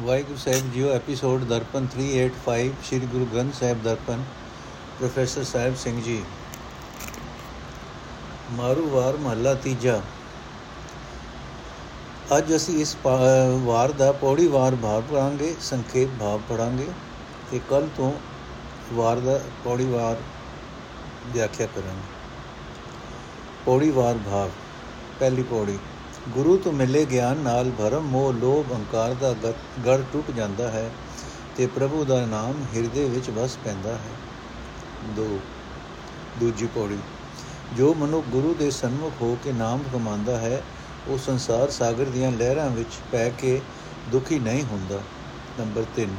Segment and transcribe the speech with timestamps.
[0.00, 4.24] ਵਾਹਿਗੁਰੂ ਸਾਹਿਬ ਜੀਓ episode Darpan 385 Sri Guru Granth Sahib Darpan
[4.98, 6.22] professor Sahib Singh ji.
[8.52, 10.00] ਮਾਰੂਵਾਰ ਮਹੱਲਾ ਤੀਜਾ।
[12.38, 12.96] ਅੱਜ ਅਸੀਂ ਇਸ
[13.62, 16.88] ਵਾਰ ਦਾ ਪੌੜੀ ਵਾਰ ਭਾਵ ਪੜਾਂਗੇ ਸੰਖੇਪ ਭਾਵ ਪੜਾਂਗੇ
[17.50, 18.12] ਤੇ ਕੱਲ ਤੋਂ
[18.92, 20.16] ਵਾਰ ਦਾ ਪੌੜੀ ਵਾਰ
[21.26, 22.14] ਵਿਆਖਿਆ ਕਰਾਂਗੇ।
[23.64, 24.50] ਪੌੜੀ ਵਾਰ ਭਾਵ,
[25.18, 25.78] ਪਹਿਲੀ ਪੌੜੀ।
[26.28, 29.34] ਗੁਰੂ ਤੋਂ ਮਿਲੇ ਗਿਆਨ ਨਾਲ ਭਰਮ, ਮੋਹ, ਲੋਭ, ਹੰਕਾਰ ਦਾ
[29.86, 30.90] ਗੜ ਟੁੱਟ ਜਾਂਦਾ ਹੈ
[31.56, 35.38] ਤੇ ਪ੍ਰਭੂ ਦਾ ਨਾਮ ਹਿਰਦੇ ਵਿੱਚ ਵਸ ਪੈਂਦਾ ਹੈ। ਦੋ,
[36.40, 36.98] ਦੂਜੀ ਪੌੜੀ।
[37.76, 40.62] ਜੋ ਮਨੁ ਗੁਰੂ ਦੇ ਸਨਮੁਖ ਹੋ ਕੇ ਨਾਮ ਕਮਾਉਂਦਾ ਹੈ,
[41.08, 43.60] ਉਹ ਸੰਸਾਰ ਸਾਗਰ ਦੀਆਂ ਲਹਿਰਾਂ ਵਿੱਚ ਪੈ ਕੇ
[44.08, 45.00] ਦੁਖੀ ਨਹੀਂ ਹੁੰਦਾ।
[45.60, 46.16] ਨੰਬਰ 3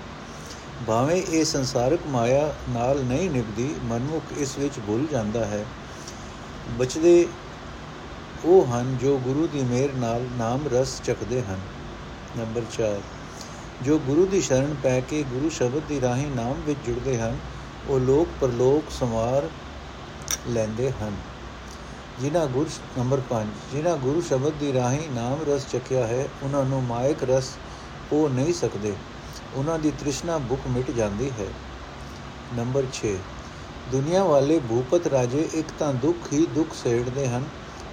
[0.87, 5.65] ਭਾਵੇਂ ਇਹ ਸੰਸਾਰਿਕ ਮਾਇਆ ਨਾਲ ਨਹੀਂ ਨਿਭਦੀ, ਮਨਮੁਖ ਇਸ ਵਿੱਚ ਭੁੱਲ ਜਾਂਦਾ ਹੈ।
[6.77, 7.27] ਬਚਦੇ
[8.45, 11.59] ਉਹ ਹਨ ਜੋ ਗੁਰੂ ਦੀ ਮਿਹਰ ਨਾਲ ਨਾਮ ਰਸ ਚੱਕਦੇ ਹਨ।
[12.37, 13.01] ਨੰਬਰ 4
[13.83, 17.37] ਜੋ ਗੁਰੂ ਦੀ ਸ਼ਰਨ ਪੈ ਕੇ ਗੁਰੂ ਸ਼ਬਦ ਦੀ ਰਾਹੀਂ ਨਾਮ ਵਿੱਚ ਜੁੜਦੇ ਹਨ,
[17.89, 19.49] ਉਹ ਲੋਕ ਪਰਲੋਕ ਸਮਾਰ
[20.47, 21.15] ਲੈਂਦੇ ਹਨ।
[22.19, 26.83] ਜਿਨ੍ਹਾਂ ਗੁਰ ਨੰਬਰ 5 ਜਿਨ੍ਹਾਂ ਗੁਰੂ ਸ਼ਬਦ ਦੀ ਰਾਹੀਂ ਨਾਮ ਰਸ ਚੱਕਿਆ ਹੈ, ਉਹਨਾਂ ਨੂੰ
[26.83, 27.51] ਮਾਇਕ ਰਸ
[28.11, 28.93] ਉਹ ਨਹੀਂ ਸਕਦੇ।
[29.55, 31.47] ਉਹਨਾਂ ਦੀ ਤ੍ਰਿਸ਼ਨਾ ਭੁੱਖ ਮਿਟ ਜਾਂਦੀ ਹੈ।
[32.53, 33.15] ਨੰਬਰ 6
[33.91, 37.43] ਦੁਨੀਆ ਵਾਲੇ ਭੂਪਤ ਰਾਜੇ ਇੱਕ ਤਾਂ ਦੁੱਖ ਹੀ ਦੁੱਖ ਸੇੜਦੇ ਹਨ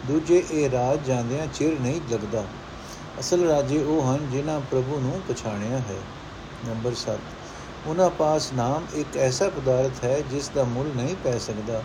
[0.08, 2.44] ਦੂਜੇ ਇਹ ਰਾਜ ਜਾਂਦਿਆਂ ਚਿਰ ਨਹੀਂ ਲੱਗਦਾ।
[3.20, 5.98] ਅਸਲ ਰਾਜੇ ਉਹ ਹਨ ਜਿਨ੍ਹਾਂ ਪ੍ਰਭੂ ਨੂੰ ਪਛਾਣਿਆ ਹੈ।
[6.69, 7.19] ਨੰਬਰ 7
[7.86, 11.83] ਉਹਨਾਂ ਪਾਸ ਨਾਮ ਇੱਕ ਐਸਾ ਪਦਾਰਥ ਹੈ ਜਿਸ ਦਾ ਮੁੱਲ ਨਹੀਂ ਪੈ ਸਕਦਾ।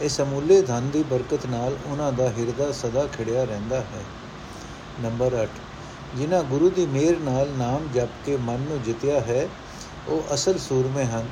[0.00, 4.04] ਇਸ ਅਮੁੱਲੇ ਧਨ ਦੀ ਬਰਕਤ ਨਾਲ ਉਹਨਾਂ ਦਾ ਹਿਰਦਾ ਸਦਾ ਖਿੜਿਆ ਰਹਿੰਦਾ ਹੈ।
[5.02, 5.48] ਨੰਬਰ 8
[6.14, 9.48] ਜਿਨ੍ਹਾਂ ਗੁਰੂ ਦੀ ਮਿਹਰ ਨਾਲ ਨਾਮ ਜਪ ਕੇ ਮਨ ਨੂੰ ਜਿੱਤਿਆ ਹੈ,
[10.08, 11.28] ਉਹ ਅਸਲ ਸੂਰਮੇ ਹਨ।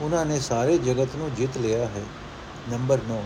[0.00, 2.02] ਉਹਨਾਂ ਨੇ ਸਾਰੇ ਜਗਤ ਨੂੰ ਜਿੱਤ ਲਿਆ ਹੈ।
[2.72, 3.20] ਨੰਬਰ 9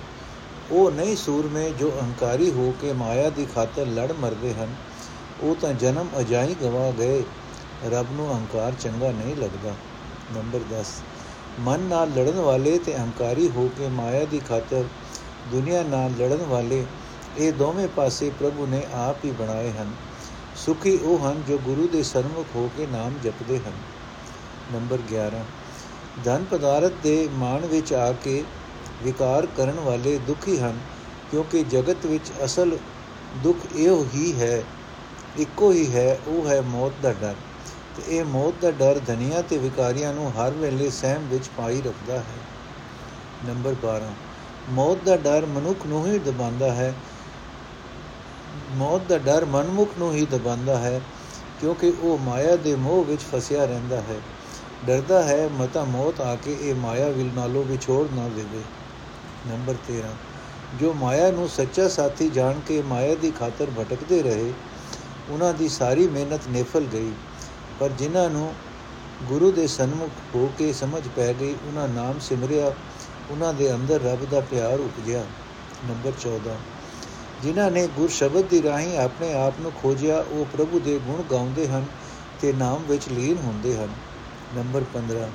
[0.71, 4.75] ਉਹ ਨਹੀਂ ਸੂਰਮੇ ਜੋ ਅਹੰਕਾਰੀ ਹੋ ਕੇ ਮਾਇਆ ਦੀ ਖਾਤਰ ਲੜ ਮਰਦੇ ਹਨ,
[5.43, 7.23] ਉਹ ਤਾਂ ਜਨਮ ਅਜਾਈ ਗਵਾ ਗਏ।
[7.91, 9.75] ਰੱਬ ਨੂੰ ਅਹੰਕਾਰ ਚੰਗਾ ਨਹੀਂ ਲੱਗਦਾ।
[10.37, 11.03] ਨੰਬਰ 10
[11.61, 14.85] ਮਨ ਨਾਲ ਲੜਨ ਵਾਲੇ ਤੇ ਅਹੰਕਾਰੀ ਹੋ ਕੇ ਮਾਇਆ ਦੀ ਖਾਤਰ
[15.53, 16.84] ਦੁਨੀਆ ਨਾਲ ਲੜਨ ਵਾਲੇ,
[17.39, 19.91] ਇਹ ਦੋਵੇਂ ਪਾਸੇ ਪ੍ਰਭੂ ਨੇ ਆਪ ਹੀ ਬਣਾਏ ਹਨ।
[20.57, 23.73] ਸੁਖੀ ਉਹ ਹਨ ਜੋ ਗੁਰੂ ਦੇ ਸਰਮੁਖ ਹੋ ਕੇ ਨਾਮ ਜਪਦੇ ਹਨ।
[24.75, 25.43] ਨੰਬਰ 11
[26.25, 28.45] ਧਨ ਪਦਾਰਥ ਦੇ ਮਾਨ ਵਿੱਚ ਆ ਕੇ
[29.03, 30.78] ਵਿਕਾਰ ਕਰਨ ਵਾਲੇ ਦੁਖੀ ਹਨ,
[31.31, 32.76] ਕਿਉਂਕਿ ਜਗਤ ਵਿੱਚ ਅਸਲ
[33.42, 34.62] ਦੁੱਖ ਇਹੋ ਹੀ ਹੈ,
[35.38, 37.34] ਇੱਕੋ ਹੀ ਹੈ, ਉਹ ਹੈ ਮੌਤ ਦਾ ਡਰ।
[37.97, 42.19] ਤੇ ਇਹ ਮੌਤ ਦਾ ਡਰ ਧਨੀਆਂ ਤੇ ਵਿਕਾਰੀਆਂ ਨੂੰ ਹਰ ਵੇਲੇ ਸਹਿਮ ਵਿੱਚ ਪਾਈ ਰੱਖਦਾ
[42.19, 42.47] ਹੈ।
[43.47, 44.10] ਨੰਬਰ 12
[44.70, 46.94] ਮੌਤ ਦਾ ਡਰ ਮਨੁੱਖ ਨੂੰ ਹੀ ਦਬਾਉਂਦਾ ਹੈ।
[48.76, 51.00] ਮੌਤ ਦਾ ਡਰ ਮਨਮੁਖ ਨੂੰ ਹੀ ਦਬਾਉਂਦਾ ਹੈ,
[51.60, 54.20] ਕਿਉਂਕਿ ਉਹ ਮਾਇਆ ਦੇ ਮੋਹ ਵਿੱਚ ਫਸਿਆ ਰਹਿੰਦਾ ਹੈ।
[54.86, 58.62] ਡਰਦਾ ਹੈ, ਮਤਾ ਮੌਤ ਆ ਕੇ ਇਹ ਮਾਇਆ ਵਿਲ ਨਾਲੋਂ ਵਿਛੋੜ ਨਾ ਦੇਵੇ।
[59.48, 60.14] ਨੰਬਰ 13
[60.81, 64.53] ਜੋ ਮਾਇਆ ਨੂੰ ਸੱਚਾ ਸਾਥੀ ਜਾਣ ਕੇ ਮਾਇਆ ਦੀ ਖਾਤਰ ਭਟਕਦੇ ਰਹੇ,
[65.31, 67.12] ਉਹਨਾਂ ਦੀ ਸਾਰੀ ਮਿਹਨਤ ਨਿਫਲ ਗਈ।
[67.81, 68.53] ਪਰ ਜਿਨ੍ਹਾਂ ਨੂੰ
[69.25, 72.72] ਗੁਰੂ ਦੇ ਸਨਮੁਖ ਹੋ ਕੇ ਸਮਝ ਪੈ ਗਈ, ਉਹਨਾਂ ਨਾਮ ਸਿਮਰਿਆ,
[73.31, 75.25] ਉਹਨਾਂ ਦੇ ਅੰਦਰ ਰੱਬ ਦਾ ਪਿਆਰ ਉਪਜਿਆ।
[75.88, 76.56] ਨੰਬਰ 14
[77.42, 81.69] ਜਿਨ੍ਹਾਂ ਨੇ ਗੁਰ ਸ਼ਬਦ ਦੀ ਰਾਹੀਂ ਆਪਣੇ ਆਪ ਨੂੰ ਖੋਜਿਆ, ਉਹ ਪ੍ਰਭੂ ਦੇ ਗੁਣ ਗਾਉਂਦੇ
[81.69, 81.84] ਹਨ
[82.41, 83.88] ਤੇ ਨਾਮ ਵਿੱਚ ਲੀਨ ਹੁੰਦੇ ਹਨ।
[84.56, 85.28] ਨੰਬਰ 15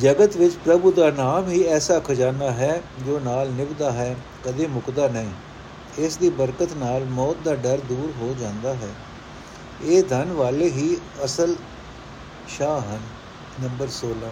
[0.00, 5.08] ਜਗਤ ਵਿੱਚ ਪ੍ਰਭੂ ਦਾ ਨਾਮ ਹੀ ਐਸਾ ਖਜ਼ਾਨਾ ਹੈ ਜੋ ਨਾਲ ਨਿਭਦਾ ਹੈ, ਕਦੇ ਮੁਕਦਾ
[5.08, 5.30] ਨਹੀਂ।
[5.98, 8.88] ਇਸ ਦੀ ਬਰਕਤ ਨਾਲ ਮੌਤ ਦਾ ਡਰ ਦੂਰ ਹੋ ਜਾਂਦਾ ਹੈ।
[9.84, 11.56] ਇਹ ਧਨ ਵਾਲੇ ਹੀ ਅਸਲ
[12.48, 13.00] ਸ਼ਾਹ ਹਨ।
[13.62, 14.30] ਨੰਬਰ 16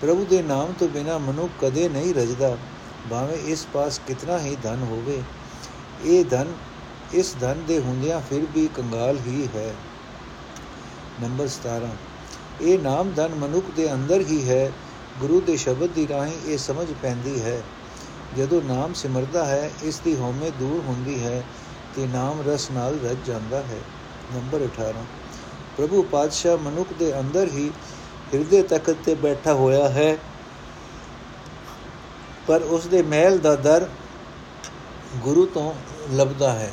[0.00, 2.56] ਪ੍ਰਭੂ ਦੇ ਨਾਮ ਤੋਂ ਬਿਨਾ ਮਨੁ ਕਦੇ ਨਹੀਂ ਰਜਦਾ।
[3.10, 5.22] ਭਾਵੇਂ ਇਸ ਪਾਸ ਕਿਤਨਾ ਹੀ ਧਨ ਹੋਵੇ,
[6.04, 6.52] ਇਹ ਧਨ,
[7.12, 9.74] ਇਸ ਧਨ ਦੇ ਹੁੰਦਿਆਂ ਫਿਰ ਵੀ ਕੰਗਾਲ ਹੀ ਹੈ।
[11.22, 11.88] ਨੰਬਰ 17
[12.60, 14.72] ਇਹ ਨਾਮ ਧਨ ਮਨੁੱਖ ਦੇ ਅੰਦਰ ਹੀ ਹੈ,
[15.20, 17.62] ਗੁਰੂ ਦੇ ਸ਼ਬਦ ਦੀ ਰਾਹੀਂ ਇਹ ਸਮਝ ਪੈਂਦੀ ਹੈ।
[18.36, 21.44] ਜਦੋਂ ਨਾਮ ਸਿਮਰਦਾ ਹੈ, ਇਸ ਦੀ ਹਉਮੈ ਦੂਰ ਹੁੰਦੀ ਹੈ
[21.96, 23.78] ਤੇ ਨਾਮ ਰਸ ਨਾਲ ਰਜ ਜਾਂਦਾ ਹੈ।
[24.34, 25.04] ਨੰਬਰ 18
[25.76, 27.70] ਪ੍ਰਭੂ ਪਾਤਸ਼ਾਹ ਮਨੁੱਖ ਦੇ ਅੰਦਰ ਹੀ
[28.34, 30.18] ਹਿਰਦੇ ਤਖਤ ਤੇ ਬੈਠਾ ਹੋਇਆ ਹੈ।
[32.46, 33.88] ਪਰ ਉਸ ਦੇ ਮਹਿਲ ਦਾ ਦਰ
[35.16, 35.74] ਗੁਰੂ ਤੋਂ
[36.12, 36.72] ਲੱਭਦਾ ਹੈ।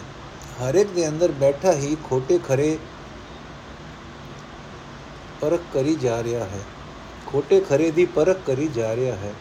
[0.64, 2.78] ਹਰ ਇੱਕ ਦੇ ਅੰਦਰ ਬੈਠਾ ਹੀ ਖੋਟੇ ਖਰੇ
[5.42, 6.60] ਪਰਖ ਕਰੀ ਜਾ ਰਿਹਾ ਹੈ।
[7.28, 9.34] ਖੋਟੇ ਖਰੇ ਦੀ ਪਰਖ ਕਰੀ ਜਾ ਰਿਹਾ ਹੈ।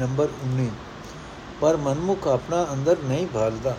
[0.00, 0.70] ਨੰਬਰ 19
[1.60, 3.76] ਪਰ ਮਨਮੁਖ ਆਪਣਾ ਅੰਦਰ ਨਹੀਂ ਭਾਲਦਾ।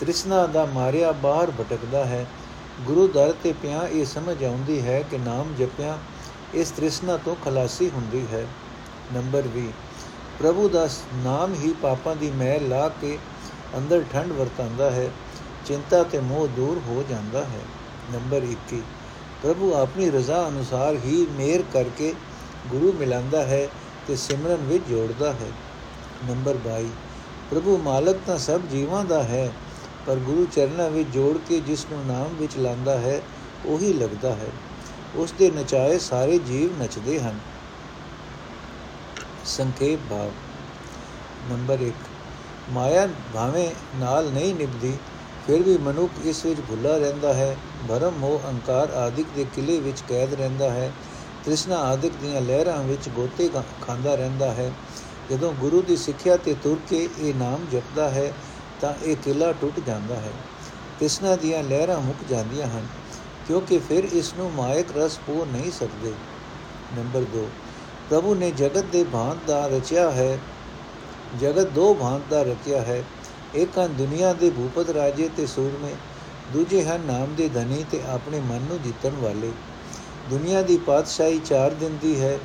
[0.00, 2.26] ਤ੍ਰਿਸ਼ਨਾ ਦਾ ਮਾਰਿਆ ਬਾਹਰ ਭਟਕਦਾ ਹੈ।
[2.80, 5.98] ਗੁਰੂ ਦਰ ਤੇ ਪਿਆ ਇਹ ਸਮਝ ਆਉਂਦੀ ਹੈ ਕਿ ਨਾਮ ਜਪਿਆ
[6.54, 8.46] ਇਸ ਤ੍ਰਿਸ਼ਨਾ ਤੋਂ ਖਲਾਸੀ ਹੁੰਦੀ ਹੈ।
[9.14, 9.72] ਨੰਬਰ 20
[10.38, 13.18] ਪ੍ਰਭੂ ਦਾ ਨਾਮ ਹੀ ਪਾਪਾਂ ਦੀ ਮੈਲ ਲਾ ਕੇ
[13.76, 15.10] ਅੰਦਰ ਠੰਡ ਵਰਤਾਂਦਾ ਹੈ।
[15.66, 17.60] ਚਿੰਤਾ ਤੇ ਮੋਹ ਦੂਰ ਹੋ ਜਾਂਦਾ ਹੈ।
[18.12, 18.82] ਨੰਬਰ 21
[19.44, 22.14] ਪ੍ਰਭੂ ਆਪਣੀ ਰਜ਼ਾ ਅਨੁਸਾਰ ਹੀ ਮੇਰ ਕਰਕੇ
[22.66, 23.68] ਗੁਰੂ ਮਿਲਾਂਦਾ ਹੈ
[24.06, 25.50] ਤੇ ਸਿਮਰਨ ਵਿੱਚ ਜੋੜਦਾ ਹੈ।
[26.28, 26.86] ਨੰਬਰ 22
[27.50, 29.52] ਪ੍ਰਭੂ ਮਾਲਕ ਤਾਂ ਸਭ ਜੀਵਾਂ ਦਾ ਹੈ,
[30.06, 33.20] ਪਰ ਗੁਰੂ ਚਰਨਾਂ ਵਿੱਚ ਜੋੜ ਕੇ ਜਿਸ ਨੂੰ ਨਾਮ ਵਿੱਚ ਲਾਂਦਾ ਹੈ,
[33.66, 34.48] ਉਹੀ ਲੱਗਦਾ ਹੈ।
[35.14, 37.38] ਉਸ ਦੇ ਨਚਾਏ ਸਾਰੇ ਜੀਵ ਨੱਚਦੇ ਹਨ।
[39.44, 40.30] ਸੰਖੇਪ ਭਾਵ
[41.50, 42.08] ਨੰਬਰ 1
[42.70, 44.94] ਮਾਇਆ ਭਾਵੇਂ ਨਾਲ ਨਹੀਂ ਨਿਭਦੀ
[45.46, 47.56] ਫਿਰ ਵੀ ਮਨੁੱਖ ਇਸ ਵਿੱਚ ਭੁੱਲਾ ਰਹਿੰਦਾ ਹੈ,
[47.88, 50.90] ਭਰਮ, ਮੋਹ, ਅਹੰਕਾਰ ਆਦਿਕ ਦੇ ਕਿਲੇ ਵਿੱਚ ਕੈਦ ਰਹਿੰਦਾ ਹੈ,
[51.44, 53.48] ਤ੍ਰਿਸ਼ਨਾ ਆਦਿਕ ਦੀਆਂ ਲਹਿਰਾਂ ਵਿੱਚ ਗੋਤੇ
[53.80, 54.70] ਖਾਂਦਾ ਰਹਿੰਦਾ ਹੈ।
[55.30, 58.32] ਜਦੋਂ ਗੁਰੂ ਦੀ ਸਿੱਖਿਆ ਤੇ ਤੁਰ ਕੇ ਇਹ ਨਾਮ ਜਪਦਾ ਹੈ,
[58.80, 60.32] ਤਾਂ ਇਹ ਕਿਲਾ ਟੁੱਟ ਜਾਂਦਾ ਹੈ।
[60.98, 62.86] ਤ੍ਰਿਸ਼ਨਾ ਦੀਆਂ ਲਹਿਰਾਂ ਮੁੱਕ ਜਾਂਦੀਆਂ ਹਨ,
[63.46, 66.12] ਕਿਉਂਕਿ ਫਿਰ ਇਸ ਨੂੰ ਮਾਇਕ ਰਸ ਪੋ ਨਹੀਂ ਸਕਦੇ।
[66.96, 67.44] ਨੰਬਰ 2
[68.10, 70.38] ਪ੍ਰਭੂ ਨੇ ਜਗਤ ਦੇ ਭਾਂਤ ਦਾ ਰਚਿਆ ਹੈ,
[71.40, 73.02] ਜਗਤ ਦੋ ਭਾਂਤ ਦਾ ਰਚਿਆ ਹੈ।
[73.54, 75.94] ਇੱਕ ਹਨ ਦੁਨੀਆ ਦੇ ਭੂਪਤ ਰਾਜੇ ਤੇ ਸੂਰਮੇ,
[76.52, 79.52] ਦੂਜੇ ਹਨ ਨਾਮ ਦੇ ਧਨੀ ਤੇ ਆਪਣੇ ਮਨ ਨੂੰ ਜਿੱਤਣ ਵਾਲੇ।
[80.30, 82.38] ਦੁਨੀਆ ਦੀ ਪਾਤਸ਼ਾਹੀ 4 ਦਿਨ ਦੀ ਹੈ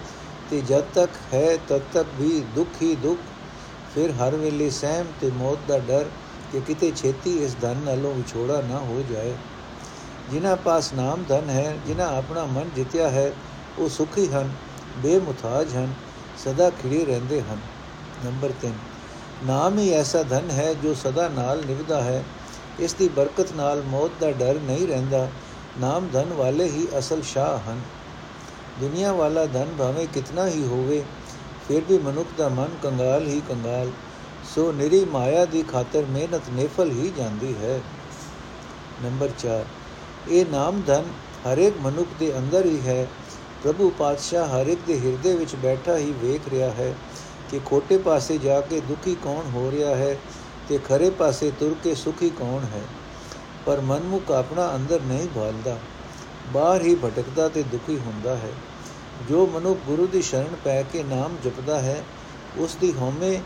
[0.52, 3.20] ਤੇ ਜਦ ਤੱਕ ਹੈ ਤਦ ਤੱਕ ਵੀ ਦੁੱਖ ਹੀ ਦੁੱਖ।
[3.96, 6.06] ਫਿਰ ਹਰ ਵੇਲੇ ਸਹਿਮ ਤੇ ਮੌਤ ਦਾ ਡਰ
[6.52, 9.34] ਕਿ ਕਿਤੇ ਛੇਤੀ ਇਸ ਧਨ ਨਾਲੋਂ ਵਿਛੋੜਾ ਨਾ ਹੋ ਜਾਏ।
[10.32, 13.32] ਜਿਨ੍ਹਾਂ ਪਾਸ ਨਾਮ ਧਨ ਹੈ, ਜਿਨ੍ਹਾਂ ਆਪਣਾ ਮਨ ਜਿੱਤਿਆ ਹੈ,
[13.80, 14.50] ਉਹ ਸੁਖੀ ਹਨ
[14.98, 15.94] ਬੇਮੁਤਾਜ ਹਨ,
[16.46, 17.60] ਸਦਾ ਖਿੜੇ ਰਹਿੰਦੇ ਹਨ।
[18.26, 18.74] ਨੰਬਰ 3
[19.48, 22.24] ਨਾਮ ਹੀ ਐਸਾ ਧਨ ਹੈ ਜੋ ਸਦਾ ਨਾਲ ਨਿਭਦਾ ਹੈ।
[22.80, 25.28] ਇਸ ਦੀ ਬਰਕਤ ਨਾਲ ਮੌਤ ਦਾ ਡਰ ਨਹੀਂ ਰਹਿੰਦਾ।
[25.80, 27.82] ਨਾਮ ਧਨ ਵਾਲੇ ਹੀ ਅਸਲ ਸ਼ਾਹ ਹਨ।
[28.80, 31.04] ਦੁਨੀਆ ਵਾਲਾ ਧਨ ਭਾਵੇਂ ਕਿਤਨਾ ਹੀ ਹੋਵੇ,
[31.68, 33.92] ਫਿਰ ਵੀ ਮਨੁੱਖ ਦਾ ਮਨ ਕੰਗਾਲ ਹੀ ਕੰਗਾਲ।
[34.56, 37.82] ਸੋ ਨਿਰੀ ਮਾਇਆ ਦੀ ਖਾਤਰ ਮਿਹਨਤ ਨੇਫਲ ਹੀ ਜਾਂਦੀ ਹੈ।
[39.04, 39.66] ਨੰਬਰ 4
[40.30, 41.04] ਇਹ ਨਾਮ ਧਨ
[41.48, 43.08] ਹਰ ਇੱਕ ਮਨੁੱਖ ਦੇ ਅੰਦਰ ਹੀ ਹੈ।
[43.64, 46.94] ਪ੍ਰਭੂ ਪਾਤਸ਼ਾਹ ਹਰ ਇੱਕ ਦੇ ਹਿਰਦੇ ਵਿੱਚ ਬੈਠਾ ਹੀ ਵੇਖ ਰਿਹਾ ਹੈ।
[47.50, 50.18] ਕਿ ਖੋਟੇ ਪਾਸੇ ਜਾ ਕੇ ਦੁਖੀ ਕੌਣ ਹੋ ਰਿਹਾ ਹੈ
[50.70, 52.82] ਤੇ ਖਰੇ ਪਾਸੇ ਤੁਰ ਕੇ ਸੁਖੀ ਕੌਣ ਹੈ?
[53.66, 55.78] ਪਰ ਮਨਮੁਖ ਆਪਣਾ ਅੰਦਰ ਨਹੀਂ ਭਾਲਦਾ।
[56.54, 58.52] ਬਾਹਰ ਹੀ ਭਟਕਦਾ ਤੇ ਦੁਖੀ ਹੁੰਦਾ ਹੈ।
[59.30, 62.04] ਜੋ ਮਨੁ ਗੁਰੂ ਦੀ ਸ਼ਰਨ ਪੈ ਕੇ ਨਾਮ ਜਪਦਾ ਹੈ,
[62.58, 63.42] ਉਸ ਦੀ ਹਉਮੈ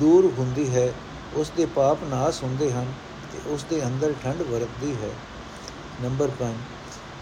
[0.00, 0.92] ਦੂਰ ਹੁੰਦੀ ਹੈ।
[1.34, 2.92] ਉਸ ਦੇ ਪਾਪ ਨਾਸ ਹੁੰਦੇ ਹਨ
[3.32, 5.10] ਤੇ ਉਸ ਦੇ ਅੰਦਰ ਠੰਡ ਵਰਤਦੀ ਹੈ।
[6.02, 6.54] ਨੰਬਰ 5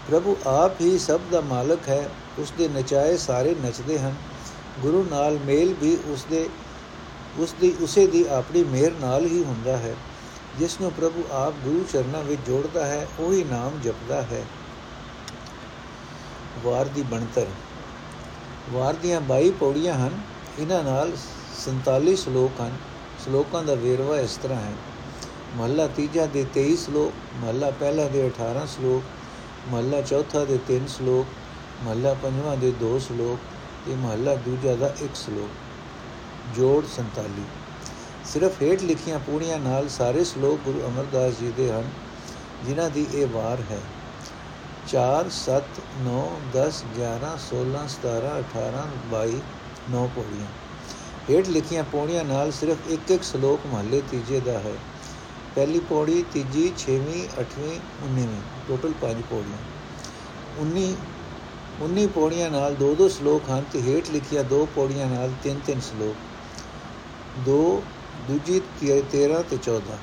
[0.09, 2.09] ਪ੍ਰਭੂ ਆਪ ਹੀ ਸਭ ਦਾ ਮਾਲਕ ਹੈ।
[2.39, 4.15] ਉਸ ਦੇ ਨਚਾਏ ਸਾਰੇ ਨੱਚਦੇ ਹਨ।
[4.81, 6.49] ਗੁਰੂ ਨਾਲ ਮੇਲ ਵੀ ਉਸ ਦੇ
[7.37, 9.95] ਉਸ ਦੀ ਉਸੇ ਦੀ ਆਪਣੀ ਮਿਹਰ ਨਾਲ ਹੀ ਹੁੰਦਾ ਹੈ
[10.59, 14.45] ਜਿਸ ਨੂੰ ਪ੍ਰਭੂ ਆਪ ਗੁਰੂ ਚਰਨਾਂ ਵਿੱਚ ਜੋੜਦਾ ਹੈ, ਉਹੀ ਨਾਮ ਜਪਦਾ ਹੈ।
[16.63, 17.45] ਵਾਰ ਦੀ ਬਣਤਰ।
[18.69, 20.19] ਵਾਰ ਦੀਆਂ 22 ਪੌੜੀਆਂ ਹਨ,
[20.59, 21.11] ਇਹਨਾਂ ਨਾਲ
[21.65, 22.71] 47 ਸ਼ਲੋਕ ਹਨ,
[23.23, 24.73] ਸ਼ਲੋਕਾਂ ਦਾ ਵੇਰਵਾ ਇਸ ਤਰ੍ਹਾਂ ਹੈ।
[25.57, 29.03] ਮਹੱਲਾ ਤੀਜਾ ਦੇ 23 ਸ਼ਲੋਕ, ਮਹੱਲਾ ਪਹਿਲਾ ਦੇ 18 ਸ਼ਲੋਕ,
[29.69, 31.25] ਮਹੱਲਾ ਚੌਥਾ ਦੇ 3 ਸ਼ਲੋਕ,
[31.83, 33.39] ਮਹੱਲਾ ਪੰਜਵਾਂ ਦੇ 2 ਸ਼ਲੋਕ
[33.85, 35.49] ਤੇ ਮਹੱਲਾ ਦੂਜਾ ਦਾ 1 ਸ਼ਲੋਕ,
[36.55, 37.43] ਜੋੜ 47
[38.25, 41.89] ਸਿਰਫ ਹੇਠ ਲਿਖੀਆਂ ਪੂੜੀਆਂ ਨਾਲ ਸਾਰੇ ਸ਼ਲੋਕ ਗੁਰੂ ਅਮਰਦਾਸ ਜੀ ਦੇ ਹਨ,
[42.67, 43.79] ਜਿਨ੍ਹਾਂ ਦੀ ਇਹ ਵਾਰ ਹੈ।
[44.87, 46.21] 4 7 9
[46.53, 49.41] 10 11 16 17 18 22
[49.91, 50.47] 9 ਪੌੜੀਆਂ।
[51.29, 54.73] ਹੇਠ ਲਿਖੀਆਂ ਪੌੜੀਆਂ ਨਾਲ ਸਿਰਫ ਇੱਕ ਇੱਕ ਸ਼ਲੋਕ ਮਹੱਲੇ ਤੀਜੇ ਦਾ ਹੈ।
[55.55, 59.57] ਪਹਿਲੀ ਪੌੜੀ, ਤੀਜੀ 6ਵੀਂ 8ਵੀਂ 19ਵੀਂ ਟੋਟਲ 5 ਪੌੜੀਆਂ।
[60.61, 60.95] 19
[61.83, 65.79] 19 ਪੌੜੀਆਂ ਨਾਲ ਦੋ ਦੋ ਸ਼ਲੋਕ ਹਨ ਤੇ ਹੇਠ ਲਿਖੀਆਂ ਦੋ ਪੌੜੀਆਂ ਨਾਲ ਤਿੰਨ ਤਿੰਨ
[65.79, 66.15] ਸ਼ਲੋਕ।
[67.39, 67.83] ਦੋ,
[68.27, 68.61] ਦੂਜੀ
[69.11, 69.97] 13 ਤੇ 14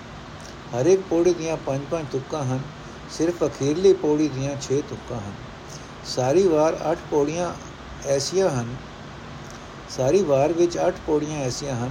[0.75, 2.61] ਹਰ ਇੱਕ ਪੌੜੀ ਦੀਆਂ ਪੰਜ ਪੰਜ ਤੁਕਾਂ ਹਨ।
[3.11, 5.32] ਸਿਰਫ ਅਖੀਰਲੀ ਪੌੜੀ ਦੀਆਂ 6 ਤੁਕਾਂ ਹਨ।
[6.06, 7.55] ਸਾਰੀ ਵਾਰ 8 ਪੌੜੀਆਂ
[8.06, 8.76] ਐਸੀਆਂ ਹਨ।
[9.96, 11.90] ਸਾਰੀ ਵਾਰ ਵਿੱਚ 8 ਪੌੜੀਆਂ ਐਸੀਆਂ ਹਨ,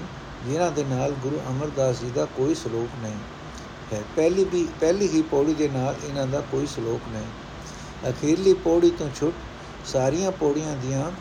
[0.50, 3.16] ਜਿਨ੍ਹਾਂ ਦੇ ਨਾਲ ਗੁਰੂ ਅਮਰਦਾਸ ਜੀ ਦਾ ਕੋਈ ਸ਼ਲੋਕ ਨਹੀਂ
[3.94, 8.90] ਹੈ। ਪਹਿਲੀ ਵੀ, ਪਹਿਲੀ ਹੀ ਪੌੜੀ ਦੇ ਨਾਲ ਇਹਨਾਂ ਦਾ ਕੋਈ ਸ਼ਲੋਕ ਨਹੀਂ। ਅਖੀਰਲੀ ਪੌੜੀ
[8.90, 9.34] ਤੋਂ ਛੁੱਟ
[9.86, 11.12] ਸਾਰੀਆਂ ਪੌੜੀਆਂ ਦੀਆਂ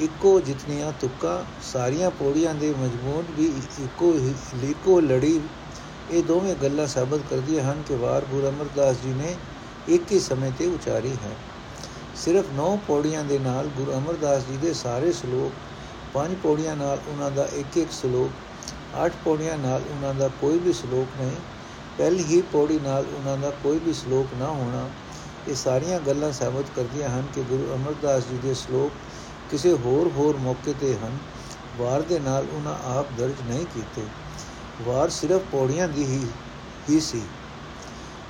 [0.00, 3.46] ਇੱਕੋ ਜਿਤਨੀਆਂ ਤੁਕਾਂ, ਸਾਰੀਆਂ ਪੌੜੀਆਂ ਦੇ ਮਜਮੂਨ ਵੀ
[3.84, 5.40] ਇੱਕੋ ਹੀ ਲੀਕੋ ਲੜੀ।
[6.10, 9.34] ਇਹ ਦੋਵੇਂ ਗੱਲਾਂ ਸਾਬਤ ਕਰਦੀਆਂ ਹਨ ਕਿ ਵਾਰ ਗੁਰੂ ਅਮਰਦਾਸ ਜੀ ਨੇ
[9.88, 11.30] ਇੱਕ ਹੀ ਸਮੇਂ ਤੇ ਉਚਾਰੀ ਹੈ।
[12.16, 15.52] ਸਿਰਫ 9 ਪੌੜੀਆਂ ਦੇ ਨਾਲ ਗੁਰੂ ਅਮਰਦਾਸ ਜੀ ਦੇ ਸਾਰੇ ਸ਼ਲੋਕ,
[16.14, 18.30] ਪੰਜ ਪੌੜੀਆਂ ਨਾਲ ਉਹਨਾਂ ਦਾ ਇੱਕ ਇੱਕ ਸ਼ਲੋਕ,
[19.04, 21.36] ਅੱਠ ਪੌੜੀਆਂ ਨਾਲ ਉਹਨਾਂ ਦਾ ਕੋਈ ਵੀ ਸ਼ਲੋਕ ਨਹੀਂ,
[21.98, 24.88] ਪਹਿਲੀ ਹੀ ਪੌੜੀ ਨਾਲ ਉਹਨਾਂ ਦਾ ਕੋਈ ਵੀ ਸ਼ਲੋਕ ਨਾ ਹੋਣਾ
[25.48, 28.92] ਇਹ ਸਾਰੀਆਂ ਗੱਲਾਂ ਸਾਬਤ ਕਰਦੀਆਂ ਹਨ ਕਿ ਗੁਰੂ ਅਮਰਦਾਸ ਜੀ ਦੇ ਸ਼ਲੋਕ
[29.50, 31.18] ਕਿਸੇ ਹੋਰ ਹੋਰ ਮੌਕੇ ਤੇ ਹਨ।
[31.76, 34.02] ਵਾਰ ਦੇ ਨਾਲ ਉਹਨਾਂ ਆਪ ਦਰਜ ਨਹੀਂ ਕੀਤੇ।
[34.82, 36.26] ਵਾਰ ਸਿਰਫ ਪੌੜੀਆਂ ਦੀ ਹੀ
[36.90, 37.22] ਹੀ ਸੀ।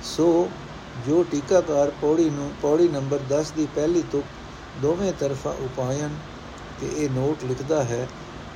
[0.03, 0.49] ਸੋ
[1.07, 4.25] ਜੋ ਟੀਕਾਕਾਰ ਪੌੜੀ ਨੂੰ, ਪੌੜੀ ਨੰਬਰ 10 ਦੀ ਪਹਿਲੀ ਤੁਕ
[4.81, 6.09] ਦੋਵੇਂ ਤਰਫਾ ਉਪਾਇਨ
[6.81, 8.07] ਤੇ ਇਹ ਨੋਟ ਲਿਖਦਾ ਹੈ,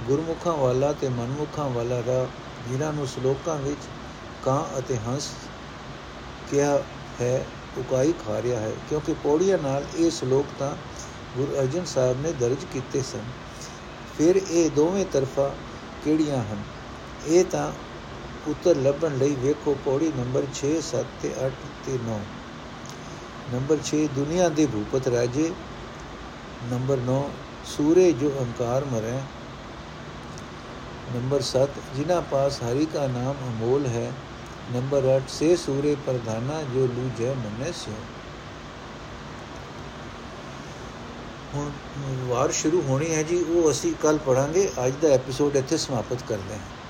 [0.07, 2.27] ਗੁਰਮੁਖਾਂ ਵਾਲਾ ਤੇ ਮਨਮੁਖਾਂ ਵਾਲਾ ਦਾ,
[2.69, 3.79] ਜਿਨ੍ਹਾਂ ਨੂੰ ਸ਼ਲੋਕਾਂ ਵਿੱਚ
[4.43, 5.29] ਕਾਂ ਅਤੇ ਹੰਸ
[6.51, 6.79] ਕਿਹਾ
[7.21, 7.45] ਹੈ
[7.77, 10.75] ਉਕਾਈ ਖਾ ਰਿਹਾ ਹੈ, ਕਿਉਂਕਿ ਪੌੜੀਆਂ ਨਾਲ ਇਹ ਸ਼ਲੋਕ ਤਾਂ
[11.37, 13.23] ਗੁਰੂ ਅਰਜਨ ਸਾਹਿਬ ਨੇ ਦਰਜ ਕੀਤੇ ਸਨ।
[14.17, 15.55] ਫਿਰ ਇਹ ਦੋਵੇਂ ਤਰਫਾ
[16.03, 16.63] ਕਿਹੜੀਆਂ ਹਨ?
[17.27, 17.71] ਇਹ ਤਾਂ
[18.47, 21.51] ਉੱਤਰ ਲੱਭਣ ਲਈ ਵੇਖੋ, ਪੌੜੀ ਨੰਬਰ 6 7 ਤੇ 8
[21.85, 22.19] ਤੇ 9
[23.53, 25.51] ਨੰਬਰ 6 ਦੁਨੀਆ ਦੇ ਭੂਪਤ ਰਾਜੇ।
[26.71, 27.21] ਨੰਬਰ 9
[27.65, 29.19] ਸੂਰੇ ਜੋ ਅਹੰਕਾਰ ਮਰੇ।
[31.15, 34.11] ਨੰਬਰ 7 ਜਿਨ੍ਹਾਂ ਪਾਸ ਹਰੀ ਦਾ ਨਾਮ ਅਮੋਲ ਹੈ
[34.67, 37.93] ਨੰਬਰ 8 ਸੇ ਸੂਰੇ ਪ੍ਰਧਾਨਾ ਜੋ ਲੂਜੈ ਮਨੇ ਸਿਓ
[41.53, 41.71] ਹੁਣ
[42.27, 46.53] ਵਾਰ ਸ਼ੁਰੂ ਹੋਣੀ ਹੈ ਜੀ, ਉਹ ਅਸੀਂ ਕੱਲ ਪੜਾਂਗੇ ਅੱਜ ਦਾ ਐਪੀਸੋਡ ਇੱਥੇ ਸਮਾਪਤ ਕਰਦੇ
[46.53, 46.80] ਹਾਂ।